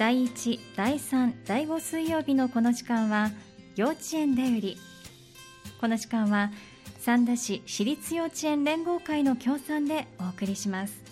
[0.00, 3.30] 第1、第3、第5水曜日のこの時間は
[3.76, 4.78] 幼稚園で売り。
[5.78, 6.50] この時間は
[7.00, 11.02] 三田市私立幼稚園連合会の協賛でお送りします。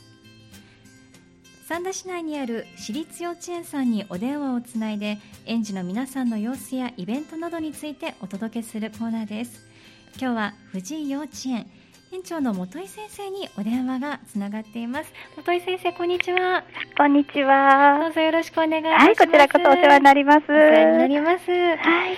[1.67, 9.69] 三田市内にある私立幼稚園さんにお電話をつないで園児の皆さんの様子やイベントなどについてお届けするコーナーです。
[10.19, 11.71] 今日は藤井幼稚園
[12.11, 15.13] 園長の本井先生にお電話がつながっています。
[15.45, 16.65] 本井先生こんにちは。
[16.97, 17.99] こんにちは。
[18.01, 19.05] どうぞよろしくお願いします。
[19.05, 20.45] はいこちらこそお世話になります。
[20.45, 21.51] お世話になります。
[21.51, 21.75] は
[22.09, 22.17] い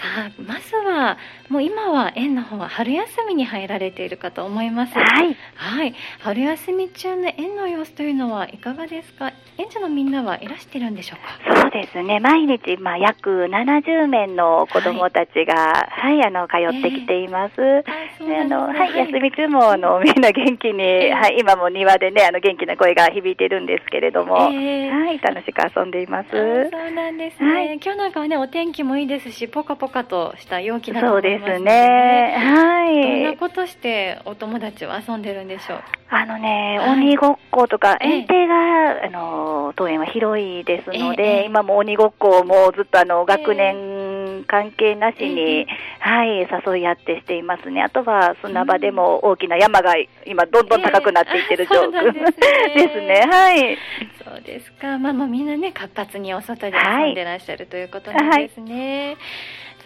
[0.00, 1.16] さあまずは
[1.48, 9.32] もう今は園の方は春休みに入られているかと思いますはい、はい、春休み中の園の様子というのはいかがですか？
[9.58, 11.62] 園児のみんなはいらしてるんでしょうか？
[11.62, 12.20] そうですね。
[12.20, 26.30] 毎日、まあ、約70名の子どもたちが、はい、はい、あの通ってきています、えー、であのはい、はい、休み中もあのみんな元気に、えー、はい、今も庭でねあの元気な声が響いてるんですけれども、えー、はい、楽しく遊んでいます。
[26.30, 32.36] そうなんですね、はい、今日なんかはねお天気もいいですしポカポカとした陽気だと思います、ね、そうですね。
[32.36, 33.02] はい。
[33.02, 35.80] どんなことしてお友達は遊んでるんでしょう？
[36.10, 45.66] あのね、はい、鬼ごっことか、園庭が、あの、当園は広いですので、今も鬼ごっこをもうずっとあの、学年関係なしに、
[46.00, 47.82] はい、誘い合ってしていますね。
[47.82, 49.94] あとは砂場でも大きな山が
[50.26, 53.26] 今どんどん高くなっていってる状況、 ですね。
[53.26, 53.78] はい。
[54.22, 54.98] そうですか。
[54.98, 59.16] まあまあみんなね、活発にお外で遊んでらっしゃるということなんですね。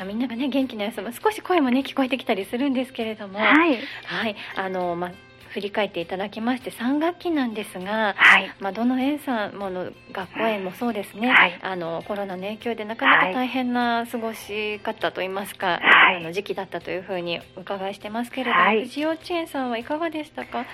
[0.05, 5.13] みんながね元気な様子も少し声もね聞こえてきたりするんですけれども、はい、はい、あのまあ
[5.57, 20.67] 振り返っていただきまして3学期なんですが、はい、まあ、どの園さんもの学校園もそうですね、はい、あのコロナの影響でなかなか大変な過ごし方といいますか、はい、あの時期だったというふうにお伺いしてますけれども、はい、幼稚園さんはいかがでしたか？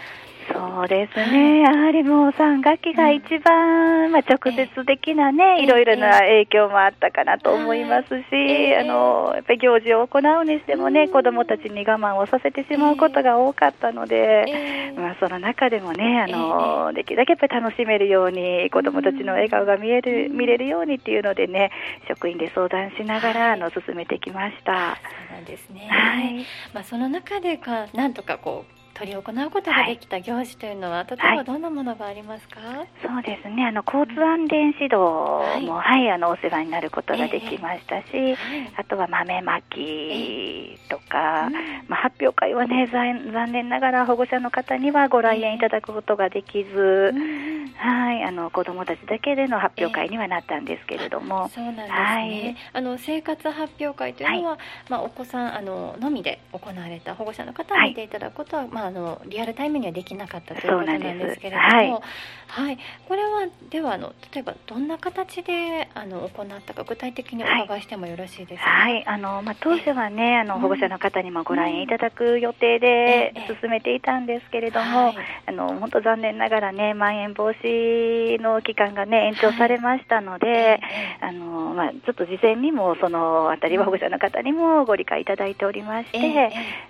[0.50, 21.70] そうですね、やはりもう3学期が一番、まあ、直接的なね、いろいろな影響もあったかなと思いますし、あのやっぱり行事を行うにしてもね、子どもたちに我慢をさせてしまうことが多かったので、まあ、その中でもねあの、できるだけやっぱり楽しめるように、子どもたちの笑顔が見える見れるようにっていうのでね、
[22.08, 24.96] 職員で相談しながら、あの進めてきました。
[24.96, 26.44] そうなんですね、はい。
[26.72, 33.66] まあ、その中でかなんとかこう取り行うことができた行事というのは、はい、例えばどんなものがありますか、はい、そうですね。
[33.66, 38.36] あの交通安全指導も、はい、はい、あのお世話になることができましたし、えー、
[38.76, 48.22] あとは豆まきとか、えー、まあ、発表会はね残念ながら保護者の方にはご来園いただくことができず、えー、はい。
[48.24, 61.90] あの子どもたちだけでの発表会にはなったんですけれども、そうなんですね、あの生活発表会というのは、まあ、お子さんあののみで行われた保護者の方を見ていただくことは、まああのリアルタイムにはできなかったということなんですけれども、はい、
[62.48, 62.78] はい、
[63.08, 68.70] これはではあの例えばどんな形であの行ったか具体的にお伺いしてもよろしいですか？
[68.70, 75.16] はい、はい、あのまあ当初はねあの保護者の方にもご来園いただく予定で進めていたんですけれども、はい、
[75.46, 80.80] あの本当残念ながらねまん延防止の期間がね延長されましたので、
[81.20, 86.18] あのまあちょっと事前にもそのあたりは保護者の方にもご理解いただいておりまして、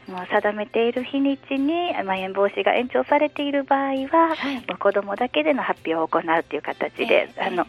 [0.08, 7.66] もう定めている日にちにまん延防止が延長されている場合は、はい、子どもだけでの発表を行うという形で、あの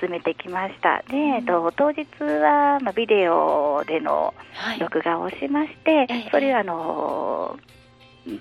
[0.00, 1.02] 進めてきました。
[1.08, 4.34] で、えっと、当日は、まあ、ビデオでの
[4.78, 7.58] 録画をしまして、はい、それはあの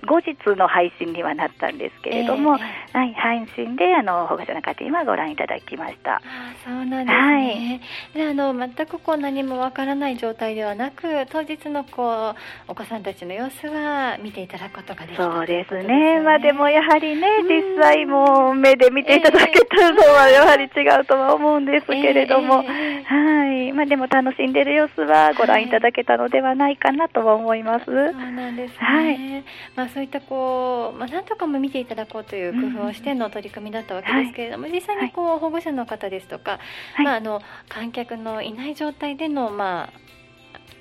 [0.06, 6.16] 後日の配信にはなったんですけれども、えー、はい、配信であの保護者の方にはご覧いただきました。
[6.16, 6.22] あ
[6.64, 7.82] そうなんですね。
[8.14, 15.84] はい、であの全くこう何もわからない状態ではなく、当日のこうお子さんたちの様子は見ていただくことができたそうですね。
[15.84, 16.20] ね。
[16.22, 27.86] まあでもやはりね、実際もう目で見ていただけたのはやはり違うとは思うんですけれども、えー、はい、まあでも楽しんでいる様子はご覧いただけたのではないかなとは思います。
[27.86, 28.78] そうなんですね。
[28.80, 29.44] はい。
[29.76, 36.60] まあ、そういったこう、まあ、なんとかも見ていただこうという工夫をしての取り組みだったわけですけれども、うんはい、実際にこう保護者の方ですとか、
[36.96, 39.90] はい、まあ、あの観客のいない状態での、まあ、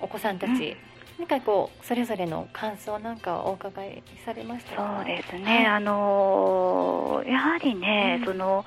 [0.01, 0.93] お子さんたち、うん。
[1.19, 8.65] なんかこうそれぞれの感想なんかをお伺いされましたそうですね、あのー、やはりね、うん、その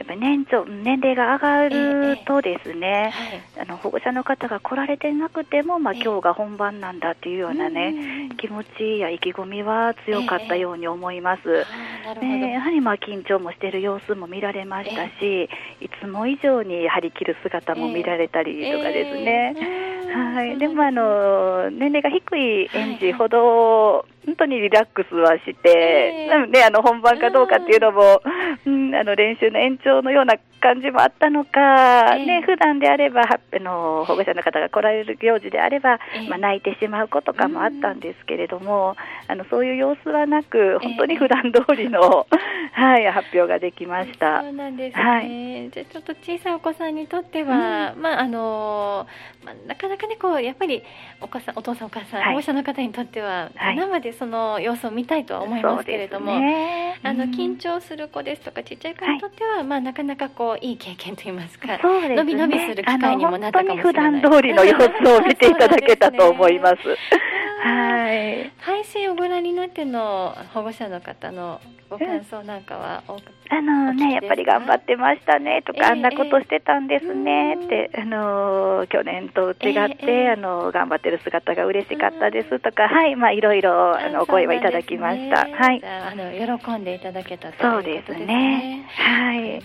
[0.00, 3.12] やっぱり年長年齢が上がるとですね、
[3.54, 11.42] えーはい、あの保護者の方が来られてなくても、まあ、今日が本番なんだというようなね、気持ちや意気込みは強かったように思います。
[11.42, 15.50] えー、ね、やはりまあ緊張もしている様子も見られましたし、
[15.82, 19.99] いつも以上に張り切る姿も見られたりとかですね。
[20.12, 26.28] はい、でもあの年齢が低い園児ほど、本当にリラックスはして、
[26.64, 28.20] あの本番かどうかっていうのも、
[28.66, 38.94] うん、あの練習の延長のような感じもあったのか、えー、ね、普段であればあの保護者の方が来られる行事であれば、えー、まあ、泣いてしまうことかもあったんですけれども、
[39.26, 42.26] あのそういう様子はなく本当に普段通りの、
[42.72, 44.42] はい、発表ができました。
[44.42, 49.06] そうなんですね、はい、じゃちょっと小さいお子さんにとっては、うん、まああの
[49.44, 50.82] まあ、なかなかねこうやっぱり
[51.20, 63.82] お母さんお父さんお母さん、保護者の方にとっては、生でその様子を見たいとは思いますけれども、ね、あの緊張する子ですとかちっちゃい子にとっては、まあなかなかこういい経験といいますか、ね、伸び伸びする機会にもなったかもしれない。
[63.82, 66.76] 普段通りの様子を見ていただけたと思います。
[67.60, 68.52] はい。
[68.58, 71.60] 配信をご覧になっての保護者の方の
[71.90, 73.22] ご感想なんかは多く
[73.52, 79.66] あのね、やっぱり頑張ってましたねとか、えー、あんなことしてたんですねって、あの去年と違って、
[80.02, 85.48] えー、あの頑張ってる姿が嬉しかったですとか、はい、まあいろいろあのお声はいただきました。
[85.48, 85.84] はい。
[85.84, 88.16] あの喜んでいただけたということですね。
[88.16, 88.86] すね。
[88.96, 89.62] はい。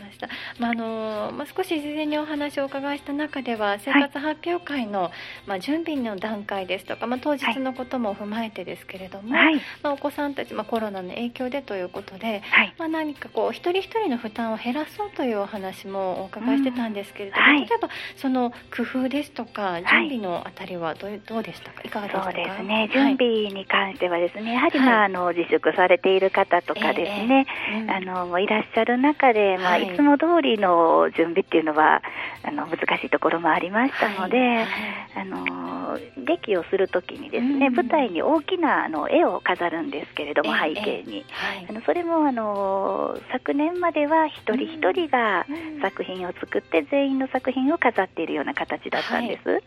[0.57, 5.11] まああのまあ少し事前にお話をお伺いした中では生活発表会の、はい、
[5.45, 21.81] まあ準備の段階ですとか、まあ当日のことも踏まえてですけれども、はい、まあお子さんたちまあコロナの影響でということで、はい、まあ何かこう一人一人の負担を減らそうというお話もお伺いしてたんですけれども、うんはい、例えばその工夫ですとか準備のあたりはどうどうでしたか？
[21.83, 22.31] いかがでしたか？
[22.31, 22.89] そうですね。
[22.93, 29.95] 準備に関してはですねやはり、まあ、あの自粛されている方とかですね、えーうん、あのいらっしゃる中で、まあ、い。
[29.95, 32.01] つも通りの準備っていうのは
[32.43, 34.65] あの難しいところもありましたので、
[35.15, 41.25] あの劇をするときにですね、うん、舞台に大きなあの絵を飾るんですけれども、背景に、
[41.69, 45.45] あのそれもあの昨年までは一人一人が
[45.81, 49.49] 作品を作って全員の作品を飾っているような形だったんです。
[49.49, 49.61] はい、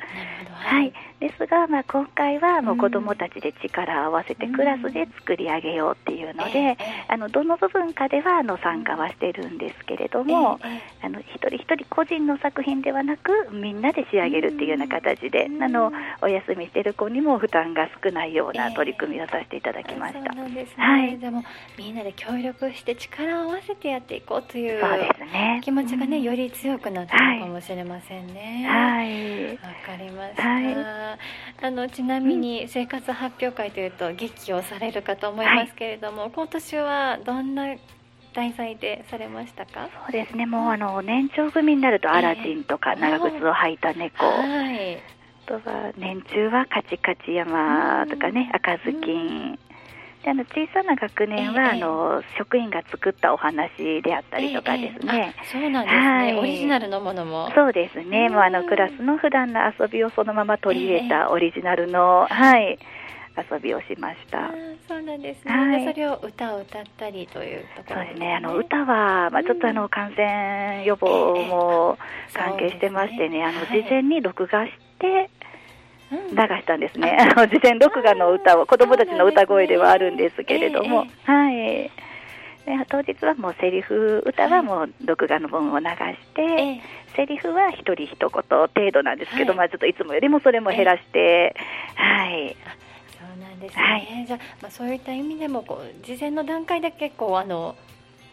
[0.58, 6.76] はい、ですが、まあ、今回はもう子どもたちで力を合わせてクラスで作り上げようっていうので、
[7.08, 10.60] あのどの部分かではあの参加はしてるんですけれども、
[11.02, 20.20] あの一人一人個人の作品ではなくみんなで仕上げるっていうような形で、あのお休みしてる子にも負担が少ないような取り組みをさせていただきました。
[20.20, 21.44] そうなんですね、はい、でも
[21.76, 28.66] みんなで協力して力を合わせてやっていこうというそうです、ね、気持ちがね、より強くなったのかもしれませんね。
[28.68, 30.42] はい、わ、かりました。
[30.42, 30.74] はい、
[31.62, 37.74] あのちなみに生活発表会というと劇をされるかと思いますけれども、はい、今年はどんな
[38.34, 39.88] 題材でされましたか？
[40.06, 40.46] そうですね。
[40.46, 45.00] もうあの年長組になるとアラジンとか長靴を履いた猫、はい、あ
[45.48, 49.58] とは年中はカチカチ山とかね赤ずきん。
[50.22, 57.50] であの小さな学年は、えー、あの職員が作ったお話であったりとかですね、えー、そうなんですね、はい、オリジナルのものも。
[57.54, 58.28] そうですね。
[58.28, 62.78] もうあのクラスの普段の遊びをそのまま取り入れたオリジナルの、えー、はい
[63.52, 64.50] 遊びをしました。
[64.88, 65.52] そうなんですね。
[65.52, 68.34] はい、それを歌を歌ったりというところ、ね、そうですね。
[68.34, 71.06] あの歌はまあちょっとあの感染予防
[71.48, 71.96] も
[72.34, 75.30] 関係してましてね、あの事前に録画して。
[76.10, 77.34] 流したんですね、あ。
[77.34, 81.54] の事前録画の歌を子どもたちの歌声ではあるんですけれども、はい。
[81.54, 81.90] で
[82.88, 85.92] 当日はもうセリフ歌はもう録画の分を流し
[86.34, 86.80] て、
[87.14, 91.54] セリフは一人一言程度なんですけど、まあちょっといつもよりもそれも減らして、
[91.94, 92.56] はい。
[93.18, 97.76] そうなんですね、はい、じゃまあ、そういった意味でもこう事前の段階で結構あの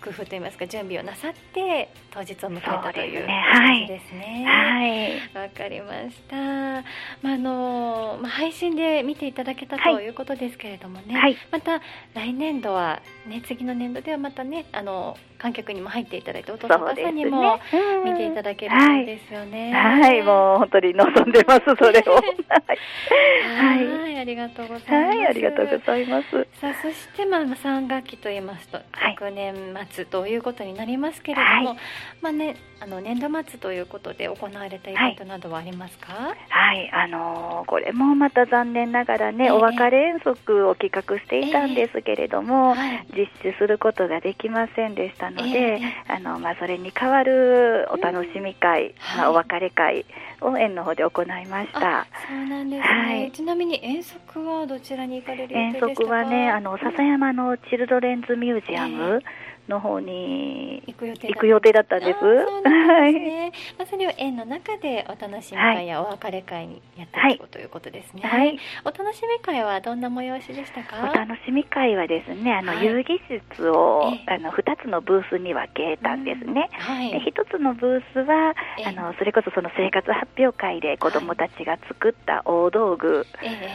[0.05, 4.45] 工夫といいますか準備をなさって当日を迎えたという感じですね。
[4.45, 6.35] はい、わ、かりました。
[6.35, 11.81] まああのまあ配信で見ていただけたということですけれどもね、はい、また
[12.13, 17.59] 来年度はね次の年度ではまたねあの観客にも入っていただいてお父さんお母さんにも
[18.03, 19.71] 見ていただけるんですよね。
[19.71, 22.15] はい、はい、もう本当に望んでます それを。
[22.15, 24.91] はい、はい、ありがとうございます。
[24.91, 26.47] はい、ありがとうございます。
[26.59, 29.53] さあそしてまあ3学期と言いますと、昨年
[29.91, 31.77] 末ということになりますけれども、はい、
[32.21, 36.35] まあねあの年度末ということで行われたイベントなどはありますか？
[36.49, 50.05] はい、あのー、これもまた残念ながらね、えー、お別れ遠足を企画していたんですけれども、えー、実施することができませんでしたので、えー、あのまあそれに代わるお楽しみ会、うん、まあ、お別れ会
[50.41, 52.07] を園の方で行いました。
[52.27, 53.31] そうなんですね、はい。
[53.31, 55.87] ちなみに遠足はどちらに行かれる予定でしたか？
[55.87, 59.21] 遠足はね、あの笹山のチルドレンズミュージアム。
[59.67, 61.07] の方に行く
[61.47, 62.19] 予定だったんです？
[62.25, 63.51] はい。
[63.77, 68.21] まあそれを園の中でお楽しみ会やお別れ会にやっていくということですね。
[68.23, 68.57] はい。
[68.83, 71.09] お楽しみ会はどんな催しでしたか？
[71.11, 73.19] お楽しみ会はですね、あの、遊戯
[73.51, 76.69] 室をあの二つのブースに分けたんですね。
[76.73, 77.19] はい。
[77.21, 78.53] 一つのブースは
[78.85, 83.25] あのそれこそその生活発表会で子どもたちが作った大道具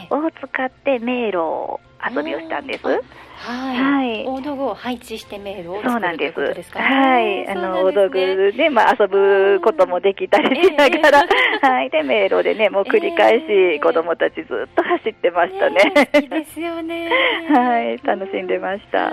[0.09, 1.79] を使って迷路を
[2.15, 2.87] 遊びをしたんです。
[2.87, 3.01] はい、
[3.41, 4.25] はい。
[4.25, 6.39] 大道具を配置して迷路をそうなんです。
[6.39, 11.27] ですか、はい、あの、大道具で、まあ、遊ぶこともできたりしながら、
[11.61, 13.79] はい、で、迷路でね、もう繰り返し、ええ。
[13.79, 15.83] 子供たちずっと走ってましたね。
[15.95, 17.09] ね好きですよね。
[17.49, 19.09] はい、楽しんでました。
[19.09, 19.11] は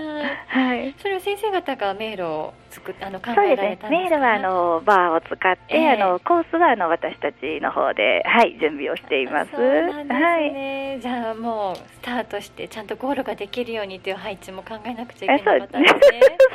[0.57, 0.95] いはい。
[0.99, 4.11] それを先生方が迷路を作っあの考えですねられたんですか？
[4.11, 5.91] 迷路はあのバーを使って、ええ。
[5.91, 9.51] あのコースはあの私たちの方で、はい、準備をしています。
[9.53, 10.53] そうなんですはい。
[10.53, 16.01] ね、じゃあもうスタートしてちゃんとゴールができるようにという配置も考えなくちゃいけなかったんですね。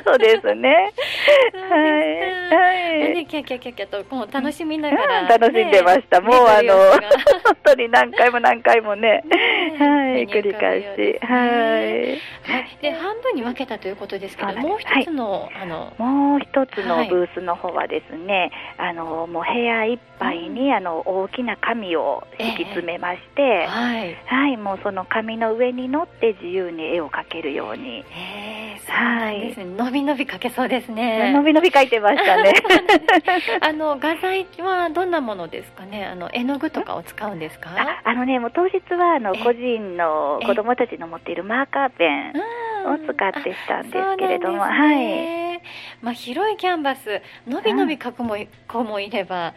[0.05, 0.93] そうですね。
[1.53, 2.55] はい。
[2.55, 3.13] はい。
[3.13, 6.19] ね、キャキャキャキャとこう楽しみながら、うん楽しんでました。
[6.19, 6.73] ねもうあの、
[7.43, 12.11] 本当に何回も何回もね、ねはい、繰り返し、はい。
[12.43, 17.09] はい、で半分に分けたということですけど、もう一つの、あのもう一つはい。
[17.09, 31.31] のブースの方はですね、あのもう部屋いっぱいに、あの大きな紙を敷き詰めまして、はい、はい、もうその紙の上に乗って自由に絵を描けるように、えー、そうなんですね、のびのび描けそうですね。
[31.33, 32.53] のびのび描いてましたね。
[33.61, 36.05] あの画材はどんなものですかね？
[36.05, 37.69] あの絵の具とかを使うんですか？
[37.77, 42.33] ああのね、もう当日はあのえ個人の子供たちの持っているマーカーペン
[42.93, 45.61] を使ってしたんですけれども、そうなんはい。
[46.01, 48.35] まあ広いキャンバス、のびのび描くも
[48.67, 49.53] 子もいれば、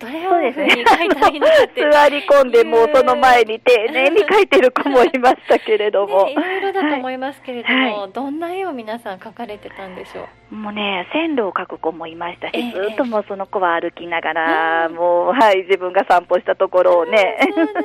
[0.00, 1.80] どれをそうですねふうに描いたらいいのかって。
[1.92, 10.39] 座り込んで、もうその前に丁寧に描いてる子もいましたけれどもね、い、ろいろだと思いますけれども、はどんな絵を皆さん描かれてたんでしょう？
[10.50, 14.94] もうね、線路を描く子もいましたし、ええずっともうその子は歩きながら、うん。
[14.94, 17.36] もう、はい、自分が散歩したところをねね、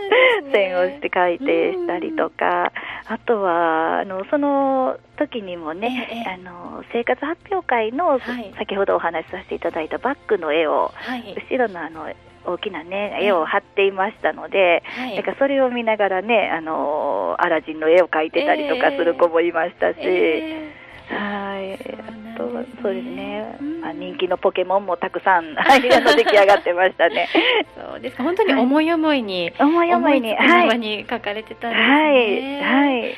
[0.52, 2.72] 線をして描いてしたりとか、
[3.08, 8.54] あとは、あの、その時にもね、ええあの、生活発表会の、はい。
[8.58, 11.36] 先ほどお話しさせていただいたバッグの絵を、はい。
[11.36, 12.10] 後ろのあの、
[12.46, 15.16] 大きなね、絵を貼っていましたので、はい。
[15.16, 20.72] だからそれを見ながらね、あの、アラジンの絵を描いてたりとかする子もいましたし、え
[21.10, 22.25] はい。
[22.38, 23.58] そうなんですねあとはそうですね。
[23.62, 27.30] うんまあ、人気のポケモンもたくさん、出来上がってましたね。
[27.78, 28.24] ー そうですか。
[28.24, 30.80] 本当に思い思いに、思い思いに、思つくままはい。
[30.80, 32.62] に描かれてたんですはい、ね。
[32.62, 33.02] はい。
[33.02, 33.16] ね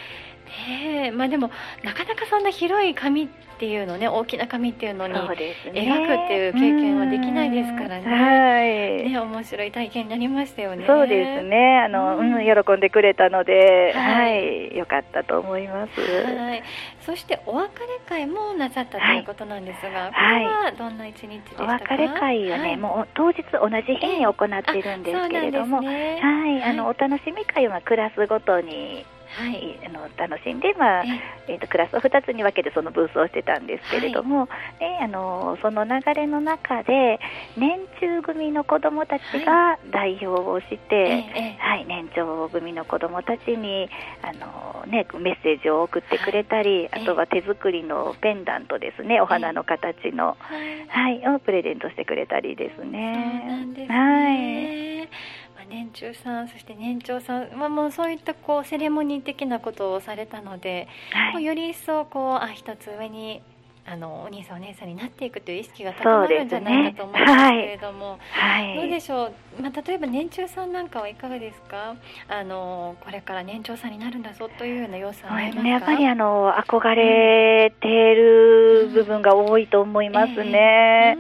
[1.08, 1.52] えまあでも
[1.84, 5.16] なかなかそんな広い紙っていうのね大きな紙っていうのに。
[5.16, 9.10] 描くっていう経験はできないですからねうんはい。
[9.10, 10.86] ね面白い体験になりましたよね。
[10.86, 11.80] そうですね。
[11.80, 16.00] あの、ううんん、喜んでくれたので、ははいい、よかったと思います。
[16.00, 16.64] はい。
[17.02, 21.74] そしてお別れ会もなさったということなんですが、いこれはどんな一日でしたおか。
[21.80, 29.06] 別れ会はね、いもう当日同じ日に行ってるんですけれども、ねはい、あの、お楽しみ会はクラスごとに、
[29.38, 29.80] はい。
[29.86, 31.08] あの楽しんで、まあえ
[31.48, 31.56] え。
[31.58, 37.20] ー、とクラスを2つに分けてそのブースをしてたんですけれども、ね、あのその流れの中で
[37.56, 43.90] 年中組の子どもたちが代表をして、ええはい年長組の子どもたちに
[44.24, 47.02] あの、ね、メッセージを送ってくれたり、ええ。
[47.04, 51.22] あとは手作りのペンダントですねお花の形の、はい。
[51.22, 53.68] はい、をプレゼントしてくれたりですね。
[53.88, 55.37] はい
[55.70, 61.44] 年中さんそして年長さん、まあ、もうそういったこうセレモニー的なことをされたので、はい。
[61.44, 63.42] より一層こうあ一つ上に
[63.90, 68.76] あのお兄さんお姉さんになっていくという意識が高まるんじゃないかと思うんですけれども、はい。
[68.76, 71.96] どうでしょう、まあ、例えば年中さんなんかはいかがですか？
[72.28, 81.18] あのこれから年長さんになるんだぞというような要素はやっぱりあの憧れてる部分が多いと思いますね。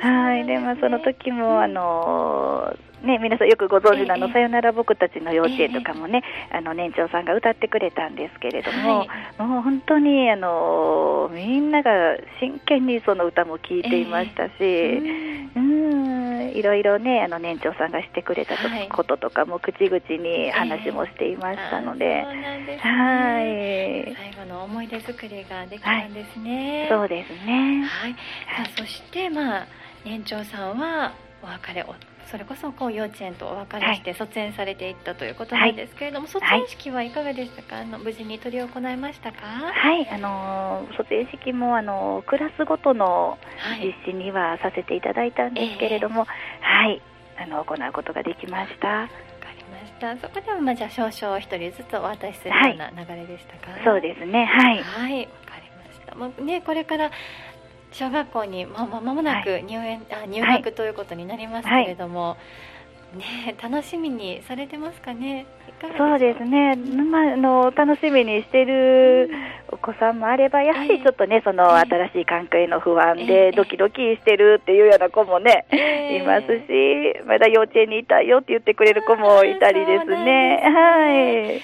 [0.00, 2.72] はい、で、まあ、その時も、あの。
[3.02, 11.90] ね、皆さんよくご存知のあの、ええさよなら僕たちの幼稚園とかもね、あの年長さんが歌ってくれたんですけれども、はいもう本当にあのみんなが
[12.40, 14.52] 真剣にその歌も聴いていましたし、
[15.54, 18.56] うん、いろいろねあの年長さんがしてくれた
[18.90, 24.14] こととかも口々に話もしていましたので、はい。
[24.14, 26.88] 最後の思い出作りができたんですね。
[26.90, 27.84] そうですね。
[27.84, 28.16] はい。
[28.76, 29.66] そしてまあ
[30.04, 31.12] 年長さんは
[31.42, 31.94] お別れを
[32.30, 37.78] それこそこう幼稚園とお別れして卒園されていったということなんですけれども、卒園式はいかがでしたか？
[37.78, 39.38] あの無事に執り行いましたか？
[39.46, 46.26] はい、あのー卒園式もあのークラスごとのはい実施にはさせていただいたんですけれども、
[46.60, 47.00] はい、
[47.38, 48.88] あの行うことができました。
[48.88, 49.12] わか
[49.56, 50.16] りました。
[50.18, 53.78] そこではまあじゃあ少々一人ずつお渡しするような流れでしたか？
[53.84, 54.82] そうですね、はい。
[54.82, 56.14] はい、わかりました。
[56.14, 57.10] もうね、これから
[57.92, 62.36] 小学校にまあまもなく入園、あ入学ということになりますけれども、
[63.16, 65.46] ね楽しみにされてますかね？
[65.96, 69.30] そうですね、まあ、あの楽しみにしてる
[69.70, 75.66] お子さんもあれば、やはりちょっとね、その新しい環境への不安で、ドキドキしてるっていうような子もね、
[76.20, 80.60] いますし、まだ幼稚園にいたよって言ってくれる子もいたりですね。
[80.64, 81.60] は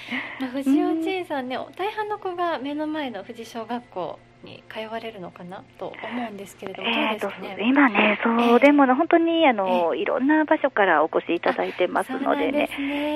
[0.47, 0.49] い。
[0.53, 12.69] 富士幼稚園さんね、大半の子が目の前の富士小学校に通われるのかなと思うんですけれども、えー今ね、そうでも、ね、本当にあの、いろんな場所からお越しいただいてますのでね、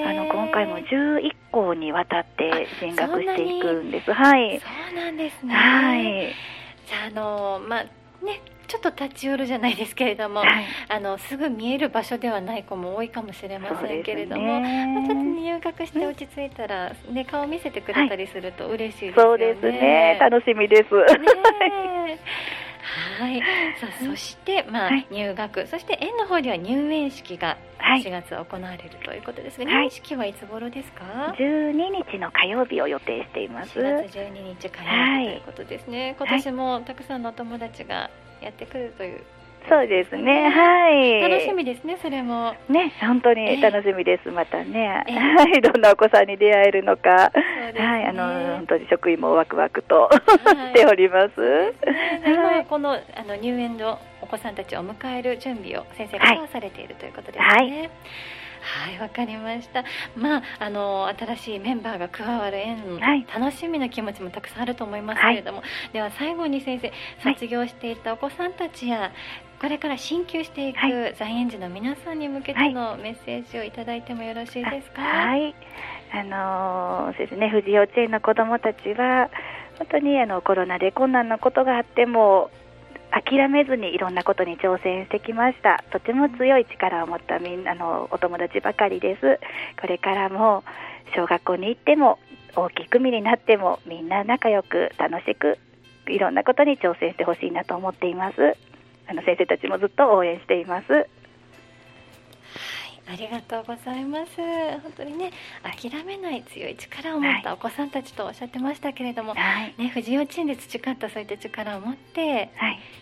[0.07, 4.13] あの今回も11校にわたって進学していくんです。
[4.13, 4.61] はい。
[4.61, 5.55] そうなんですね。
[5.55, 6.35] はい。
[6.87, 7.85] じゃあ、あのまあ
[8.25, 19.23] ね、ちょっと立ち寄るじゃないですけれども、はい、あのすぐ見える場所ではない子も多いかもしれませんけれども、ね、まあ、ちょっと入学して落ち着いたら、ね、顔見せてくれたりすると嬉しいですよね。
[19.23, 20.19] そうですね。
[20.21, 20.95] 楽しみです。
[20.95, 22.19] ね
[23.19, 23.41] はい、
[23.81, 31.73] さあそして、まあ、入学、そして園の方では入園式が4月行われるということですが、入園式はいつ頃ですか？12
[32.11, 33.79] 日の火曜日を予定しています。
[33.79, 39.21] 4月12日火曜日ということですね、今年もたくさんのお友達がやってくるという
[39.69, 41.21] そうですね、はい。
[41.21, 42.55] 楽しみですね、それも。
[42.71, 45.05] ね、本当に楽しみです、またね。
[45.07, 47.31] はい、 どんなお子さんに出会えるのか。
[47.75, 51.75] ね、はい、あの、本当に職員もワクワクと、しております。
[52.25, 57.45] 今、この、あの、入園のお子さんたちを迎える準備を先生がされているということですね。
[57.45, 57.91] はい
[58.69, 59.83] はいわかりました。
[60.15, 66.93] まああの新しいメンバーが加わる園、はい、楽しみな気持ちもたくさんあると思いますけれども、はい、では最後に先生
[67.33, 69.11] 卒業していたお子さんたちや、
[69.61, 70.79] これから進級していく
[71.19, 75.03] 在園児の皆さんに向けてのメッセージをいただいてもよろしいですか？
[75.03, 75.55] はい、
[76.13, 79.31] あのー、ですね、富士幼稚園の子どもたちは
[79.79, 82.51] 本当にあのコロナで困難なことがあっても
[83.11, 85.83] 諦めずにいろんなことに挑戦してきました。
[85.91, 89.41] とても強い力を持ったみんなのお友達ばかりです。
[89.81, 90.65] これからも
[91.15, 92.19] 小学校に行っても
[92.55, 95.59] 大きい組になってもみんな仲良く楽しく
[96.09, 98.57] いろんなことに挑戦してほしいなと思っています。
[99.07, 101.09] あの先生たちもずっと応援しています。
[103.11, 104.37] ありがとうございます。
[104.37, 112.51] 本当にね諦めない強い力を持ったお子さんたちとおっしゃってましたけれども、はい、ね、富士幼稚園で培ったそういった力を持って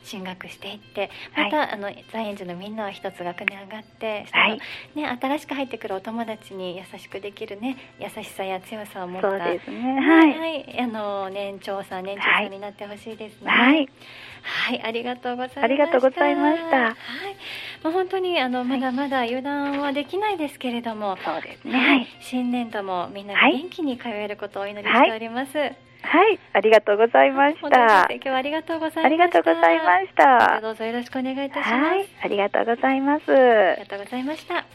[0.04, 4.60] 進学していって、また、あの在園児のみんなは一つ学年上がって、はい、
[4.94, 9.60] ね、新しく入ってくるお友達に優しくできるね優しさや強さを持ったね。
[10.00, 13.50] はい、はい、あの年長さん年長さんになってほしいですね。
[13.50, 13.88] はい。
[14.42, 15.62] はい、ありがとうございました。
[15.62, 16.76] ありがとうございました。
[16.76, 16.94] はい、
[17.82, 21.72] もう本当にあのまだまだ油断はできないですけれども、そうですね。
[21.72, 25.56] はい、新年度もみんなが元気に通えることをお祈りしております。
[25.56, 28.06] はいはい、ありがとうございました。
[28.10, 29.04] 今日はありがとうございました。
[29.04, 30.60] ありがとうございました。
[30.60, 31.72] どうぞよろしくお願いいたします。
[31.72, 33.32] はい、ありがとうございます。
[33.32, 34.66] ありがとうございました。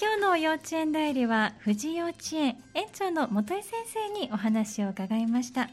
[0.00, 5.68] 今日の幼稚園代理は富士幼稚園園長の元井先生にお話を伺いました。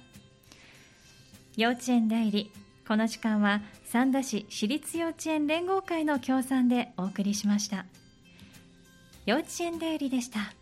[1.56, 2.52] 幼稚園代理
[2.86, 7.88] この時間は三田市私立幼稚園連合会の協賛でお送りしました。
[9.26, 10.54] 幼稚園代理でした。